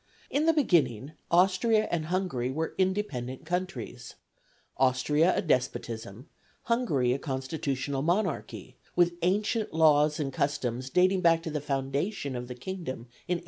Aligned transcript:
In 0.31 0.47
the 0.47 0.53
beginning 0.53 1.11
Austria 1.29 1.87
and 1.91 2.05
Hungary 2.07 2.49
were 2.49 2.73
independent 2.79 3.45
countries 3.45 4.15
Austria 4.77 5.31
a 5.37 5.43
despotism, 5.43 6.27
Hungary 6.63 7.13
a 7.13 7.19
constitutional 7.19 8.01
monarchy, 8.01 8.77
with 8.95 9.13
ancient 9.21 9.73
laws 9.75 10.19
and 10.19 10.33
customs 10.33 10.89
dating 10.89 11.21
back 11.21 11.43
to 11.43 11.51
the 11.51 11.61
foundation 11.61 12.35
of 12.35 12.47
the 12.47 12.55
kingdom 12.55 13.09
in 13.27 13.37
895. 13.37 13.39